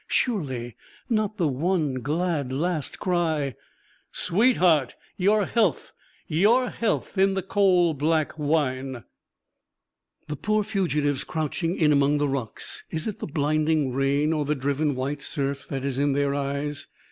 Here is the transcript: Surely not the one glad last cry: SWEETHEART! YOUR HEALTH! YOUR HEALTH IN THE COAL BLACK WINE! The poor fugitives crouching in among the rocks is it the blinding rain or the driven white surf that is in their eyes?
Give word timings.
Surely 0.07 0.75
not 1.11 1.37
the 1.37 1.47
one 1.47 2.01
glad 2.01 2.51
last 2.51 2.97
cry: 2.97 3.53
SWEETHEART! 4.11 4.95
YOUR 5.15 5.45
HEALTH! 5.45 5.93
YOUR 6.25 6.69
HEALTH 6.71 7.19
IN 7.19 7.35
THE 7.35 7.43
COAL 7.43 7.93
BLACK 7.93 8.33
WINE! 8.39 9.03
The 10.27 10.35
poor 10.35 10.63
fugitives 10.63 11.23
crouching 11.23 11.75
in 11.75 11.91
among 11.91 12.17
the 12.17 12.27
rocks 12.27 12.83
is 12.89 13.05
it 13.05 13.19
the 13.19 13.27
blinding 13.27 13.93
rain 13.93 14.33
or 14.33 14.43
the 14.43 14.55
driven 14.55 14.95
white 14.95 15.21
surf 15.21 15.67
that 15.67 15.85
is 15.85 15.99
in 15.99 16.13
their 16.13 16.33
eyes? 16.33 16.87